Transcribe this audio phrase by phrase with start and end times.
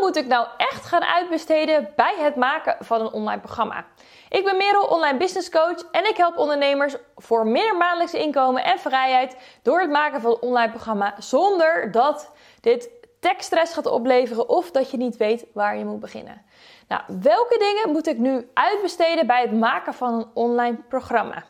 [0.00, 3.84] moet ik nou echt gaan uitbesteden bij het maken van een online programma?
[4.28, 8.78] Ik ben Merel, online business coach en ik help ondernemers voor meer maandelijks inkomen en
[8.78, 12.30] vrijheid door het maken van een online programma zonder dat
[12.60, 12.90] dit
[13.20, 16.42] tekststress gaat opleveren of dat je niet weet waar je moet beginnen.
[16.88, 21.44] Nou, welke dingen moet ik nu uitbesteden bij het maken van een online programma?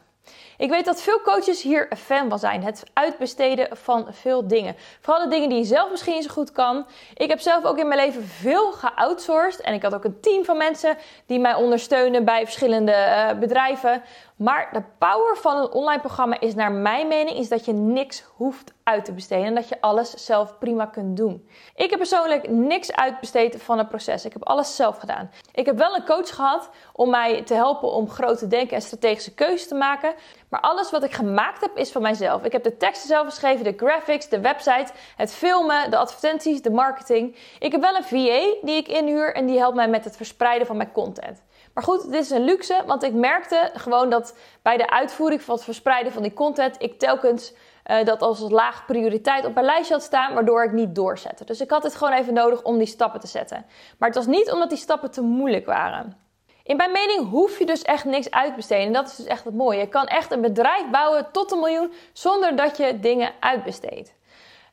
[0.58, 2.62] Ik weet dat veel coaches hier fan van zijn.
[2.62, 4.76] Het uitbesteden van veel dingen.
[5.00, 6.86] Vooral de dingen die je zelf misschien niet zo goed kan.
[7.14, 9.60] Ik heb zelf ook in mijn leven veel geoutsourced.
[9.60, 14.02] En ik had ook een team van mensen die mij ondersteunen bij verschillende uh, bedrijven.
[14.36, 18.24] Maar de power van een online programma is naar mijn mening is dat je niks
[18.34, 21.48] hoeft uit te besteden en dat je alles zelf prima kunt doen.
[21.74, 24.24] Ik heb persoonlijk niks uitbesteed van het proces.
[24.24, 25.30] Ik heb alles zelf gedaan.
[25.52, 29.34] Ik heb wel een coach gehad om mij te helpen om grote denken en strategische
[29.34, 30.14] keuzes te maken.
[30.50, 32.44] Maar alles wat ik gemaakt heb is van mijzelf.
[32.44, 36.70] Ik heb de teksten zelf geschreven, de graphics, de website, het filmen, de advertenties, de
[36.70, 37.36] marketing.
[37.58, 40.66] Ik heb wel een VA die ik inhuur en die helpt mij met het verspreiden
[40.66, 41.42] van mijn content.
[41.74, 45.54] Maar goed, dit is een luxe, want ik merkte gewoon dat bij de uitvoering van
[45.54, 47.52] het verspreiden van die content ik telkens
[47.86, 51.44] uh, dat als laag prioriteit op mijn lijstje had staan, waardoor ik niet doorzette.
[51.44, 53.64] Dus ik had het gewoon even nodig om die stappen te zetten.
[53.98, 56.27] Maar het was niet omdat die stappen te moeilijk waren.
[56.68, 58.86] In mijn mening hoef je dus echt niks uit te besteden.
[58.86, 59.78] En dat is dus echt het mooie.
[59.78, 64.14] Je kan echt een bedrijf bouwen tot een miljoen zonder dat je dingen uitbesteedt.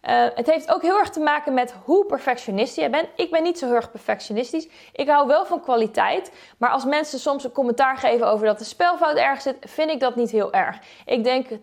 [0.10, 3.08] Uh, het heeft ook heel erg te maken met hoe perfectionistisch je bent.
[3.16, 4.68] Ik ben niet zo heel erg perfectionistisch.
[4.94, 6.32] Ik hou wel van kwaliteit.
[6.58, 10.00] Maar als mensen soms een commentaar geven over dat de spelfout ergens zit, vind ik
[10.00, 10.80] dat niet heel erg.
[11.06, 11.54] Ik denk 80%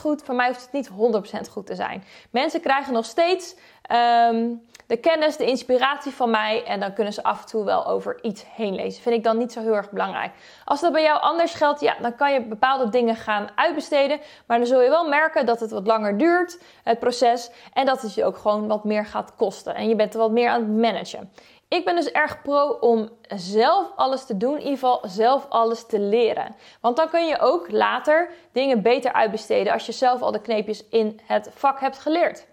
[0.00, 2.04] goed, voor mij hoeft het niet 100% goed te zijn.
[2.30, 3.54] Mensen krijgen nog steeds
[3.92, 6.64] um, de kennis, de inspiratie van mij.
[6.64, 9.02] En dan kunnen ze af en toe wel over iets heen lezen.
[9.02, 10.32] Vind ik dan niet zo heel erg belangrijk.
[10.64, 14.20] Als dat bij jou anders geldt, ja, dan kan je bepaalde dingen gaan uitbesteden.
[14.46, 17.50] Maar dan zul je wel merken dat het wat langer duurt, het proces.
[17.72, 19.74] En dat het je ook gewoon wat meer gaat kosten.
[19.74, 21.32] En je bent er wat meer aan het managen.
[21.68, 25.86] Ik ben dus erg pro om zelf alles te doen, in ieder geval zelf alles
[25.86, 26.56] te leren.
[26.80, 30.88] Want dan kun je ook later dingen beter uitbesteden als je zelf al de kneepjes
[30.88, 32.46] in het vak hebt geleerd.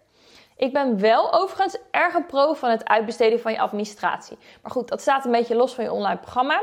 [0.57, 4.37] Ik ben wel overigens erg een pro van het uitbesteden van je administratie.
[4.61, 6.61] Maar goed, dat staat een beetje los van je online programma.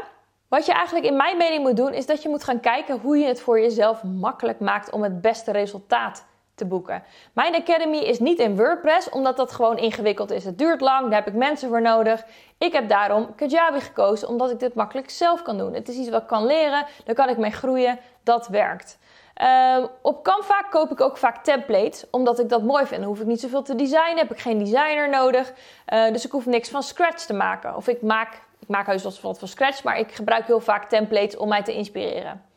[0.48, 3.18] Wat je eigenlijk in mijn mening moet doen, is dat je moet gaan kijken hoe
[3.18, 6.24] je het voor jezelf makkelijk maakt om het beste resultaat
[6.66, 7.02] boeken.
[7.32, 10.44] Mijn Academy is niet in WordPress, omdat dat gewoon ingewikkeld is.
[10.44, 12.24] Het duurt lang, daar heb ik mensen voor nodig.
[12.58, 15.74] Ik heb daarom Kajabi gekozen, omdat ik dit makkelijk zelf kan doen.
[15.74, 18.98] Het is iets wat ik kan leren, daar kan ik mee groeien, dat werkt.
[19.42, 23.00] Uh, op Canva koop ik ook vaak templates, omdat ik dat mooi vind.
[23.00, 25.52] Dan hoef ik niet zoveel te designen, heb ik geen designer nodig.
[25.92, 27.76] Uh, dus ik hoef niks van scratch te maken.
[27.76, 31.36] Of ik maak, ik maak wel wat van scratch, maar ik gebruik heel vaak templates
[31.36, 32.49] om mij te inspireren.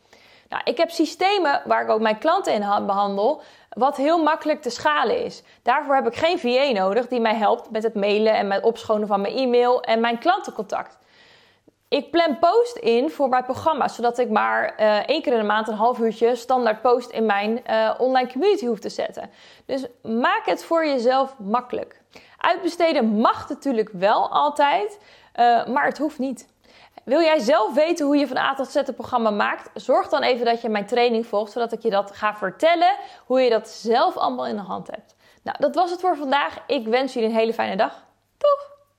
[0.64, 5.24] Ik heb systemen waar ik ook mijn klanten in behandel, wat heel makkelijk te schalen
[5.24, 5.42] is.
[5.62, 9.06] Daarvoor heb ik geen VA nodig die mij helpt met het mailen en met opschonen
[9.06, 10.98] van mijn e-mail en mijn klantencontact.
[11.88, 15.44] Ik plan post in voor mijn programma, zodat ik maar uh, één keer in de
[15.44, 19.30] maand een half uurtje standaard post in mijn uh, online community hoef te zetten.
[19.66, 22.00] Dus maak het voor jezelf makkelijk.
[22.38, 24.98] Uitbesteden mag natuurlijk wel altijd,
[25.36, 26.52] uh, maar het hoeft niet.
[27.04, 29.70] Wil jij zelf weten hoe je van A tot Z een programma maakt?
[29.74, 32.96] Zorg dan even dat je mijn training volgt, zodat ik je dat ga vertellen,
[33.26, 35.16] hoe je dat zelf allemaal in de hand hebt.
[35.42, 36.58] Nou, dat was het voor vandaag.
[36.66, 38.04] Ik wens jullie een hele fijne dag.
[38.38, 38.73] Doeg!